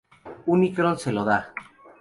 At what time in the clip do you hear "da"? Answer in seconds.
1.23-1.53